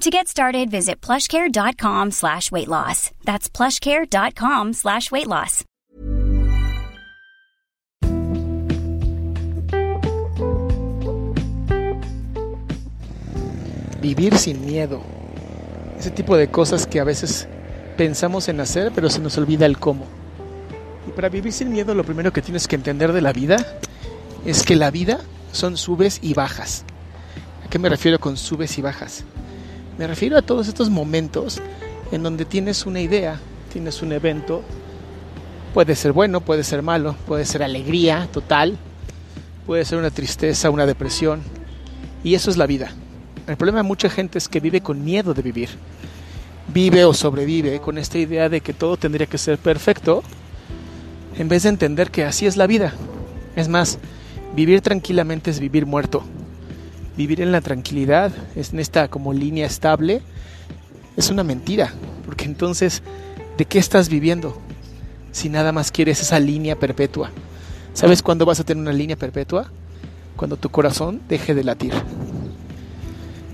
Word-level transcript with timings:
To 0.00 0.10
get 0.10 0.28
started, 0.28 0.70
visit 0.70 1.00
plushcare.com 1.00 2.12
slash 2.12 2.52
weight 2.52 2.68
loss. 2.68 3.10
That's 3.24 3.50
plushcare.com 3.50 4.72
slash 4.74 5.10
weight 5.10 5.26
loss. 5.26 5.64
Vivir 14.00 14.38
sin 14.38 14.64
miedo. 14.64 15.02
Ese 15.98 16.12
tipo 16.12 16.36
de 16.36 16.46
cosas 16.46 16.86
que 16.86 17.00
a 17.00 17.04
veces 17.04 17.48
pensamos 17.96 18.48
en 18.48 18.60
hacer, 18.60 18.92
pero 18.94 19.10
se 19.10 19.18
nos 19.18 19.36
olvida 19.36 19.66
el 19.66 19.78
cómo. 19.78 20.06
Y 21.08 21.10
para 21.10 21.28
vivir 21.28 21.52
sin 21.52 21.72
miedo, 21.72 21.92
lo 21.96 22.04
primero 22.04 22.32
que 22.32 22.40
tienes 22.40 22.68
que 22.68 22.76
entender 22.76 23.12
de 23.12 23.20
la 23.20 23.32
vida 23.32 23.80
es 24.46 24.62
que 24.62 24.76
la 24.76 24.92
vida 24.92 25.18
son 25.50 25.76
subes 25.76 26.20
y 26.22 26.34
bajas. 26.34 26.84
¿A 27.66 27.68
qué 27.68 27.80
me 27.80 27.88
refiero 27.88 28.20
con 28.20 28.36
subes 28.36 28.78
y 28.78 28.82
bajas? 28.82 29.24
Me 29.98 30.06
refiero 30.06 30.38
a 30.38 30.42
todos 30.42 30.68
estos 30.68 30.90
momentos 30.90 31.60
en 32.12 32.22
donde 32.22 32.44
tienes 32.44 32.86
una 32.86 33.00
idea, 33.00 33.40
tienes 33.72 34.00
un 34.00 34.12
evento, 34.12 34.62
puede 35.74 35.96
ser 35.96 36.12
bueno, 36.12 36.40
puede 36.40 36.62
ser 36.62 36.82
malo, 36.82 37.16
puede 37.26 37.44
ser 37.44 37.64
alegría 37.64 38.28
total, 38.32 38.78
puede 39.66 39.84
ser 39.84 39.98
una 39.98 40.12
tristeza, 40.12 40.70
una 40.70 40.86
depresión, 40.86 41.42
y 42.22 42.34
eso 42.34 42.48
es 42.48 42.56
la 42.56 42.66
vida. 42.66 42.92
El 43.48 43.56
problema 43.56 43.78
de 43.78 43.88
mucha 43.88 44.08
gente 44.08 44.38
es 44.38 44.48
que 44.48 44.60
vive 44.60 44.82
con 44.82 45.04
miedo 45.04 45.34
de 45.34 45.42
vivir. 45.42 45.70
Vive 46.72 47.04
o 47.04 47.12
sobrevive 47.12 47.80
con 47.80 47.98
esta 47.98 48.18
idea 48.18 48.48
de 48.48 48.60
que 48.60 48.74
todo 48.74 48.98
tendría 48.98 49.26
que 49.26 49.38
ser 49.38 49.58
perfecto, 49.58 50.22
en 51.36 51.48
vez 51.48 51.64
de 51.64 51.70
entender 51.70 52.12
que 52.12 52.24
así 52.24 52.46
es 52.46 52.56
la 52.56 52.68
vida. 52.68 52.92
Es 53.56 53.68
más, 53.68 53.98
vivir 54.54 54.80
tranquilamente 54.80 55.50
es 55.50 55.58
vivir 55.58 55.86
muerto 55.86 56.22
vivir 57.18 57.40
en 57.40 57.50
la 57.50 57.60
tranquilidad, 57.60 58.30
en 58.54 58.78
esta 58.78 59.08
como 59.08 59.32
línea 59.32 59.66
estable, 59.66 60.22
es 61.16 61.30
una 61.30 61.42
mentira, 61.42 61.92
porque 62.24 62.44
entonces, 62.44 63.02
¿de 63.58 63.64
qué 63.64 63.80
estás 63.80 64.08
viviendo? 64.08 64.56
Si 65.32 65.48
nada 65.48 65.72
más 65.72 65.90
quieres 65.90 66.20
esa 66.20 66.38
línea 66.38 66.78
perpetua. 66.78 67.30
¿Sabes 67.92 68.22
cuándo 68.22 68.46
vas 68.46 68.60
a 68.60 68.64
tener 68.64 68.80
una 68.80 68.92
línea 68.92 69.16
perpetua? 69.16 69.68
Cuando 70.36 70.56
tu 70.56 70.68
corazón 70.68 71.20
deje 71.28 71.56
de 71.56 71.64
latir. 71.64 71.92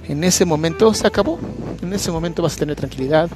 En 0.08 0.24
ese 0.24 0.44
momento 0.44 0.92
se 0.92 1.06
acabó. 1.06 1.38
En 1.80 1.94
ese 1.94 2.12
momento 2.12 2.42
vas 2.42 2.56
a 2.56 2.58
tener 2.58 2.76
tranquilidad, 2.76 3.30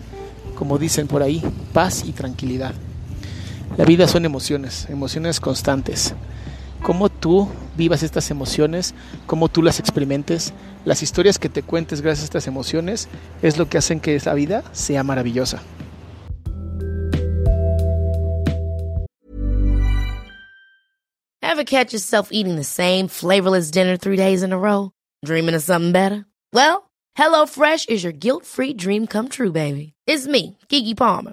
como 0.56 0.76
dicen 0.76 1.06
por 1.06 1.22
ahí, 1.22 1.42
paz 1.72 2.04
y 2.04 2.12
tranquilidad. 2.12 2.74
La 3.78 3.86
vida 3.86 4.06
son 4.06 4.26
emociones, 4.26 4.88
emociones 4.90 5.40
constantes 5.40 6.14
cómo 6.82 7.08
tú 7.08 7.48
vivas 7.76 8.02
estas 8.02 8.30
emociones, 8.30 8.94
cómo 9.26 9.48
tú 9.48 9.62
las 9.62 9.78
experimentes, 9.78 10.52
las 10.84 11.02
historias 11.02 11.38
que 11.38 11.48
te 11.48 11.62
cuentes 11.62 12.00
gracias 12.00 12.22
a 12.22 12.24
estas 12.24 12.46
emociones, 12.46 13.08
es 13.42 13.58
lo 13.58 13.68
que 13.68 13.78
hacen 13.78 14.00
que 14.00 14.16
esa 14.16 14.34
vida 14.34 14.64
sea 14.72 15.02
maravillosa. 15.02 15.62
Ever 21.42 21.64
catch 21.64 21.92
yourself 21.92 22.28
eating 22.30 22.54
the 22.54 22.62
same 22.62 23.08
flavorless 23.08 23.70
dinner 23.72 23.96
three 23.96 24.16
days 24.16 24.44
in 24.44 24.52
a 24.52 24.58
row? 24.58 24.92
Dreaming 25.24 25.56
of 25.56 25.62
something 25.62 25.90
better? 25.90 26.24
Well, 26.52 26.88
HelloFresh 27.18 27.88
is 27.88 28.04
your 28.04 28.12
guilt-free 28.12 28.74
dream 28.74 29.06
come 29.08 29.28
true, 29.28 29.50
baby. 29.50 29.94
It's 30.06 30.28
me, 30.28 30.56
Kiki 30.68 30.94
Palmer. 30.94 31.32